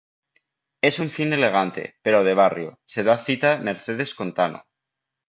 En 0.87 0.95
un 1.03 1.11
cine 1.15 1.35
elegante, 1.37 1.83
pero 2.03 2.23
de 2.27 2.33
barrio, 2.41 2.71
se 2.91 3.01
da 3.07 3.19
cita 3.27 3.59
Mercedes 3.67 4.11
con 4.17 4.29
Tano. 4.37 4.59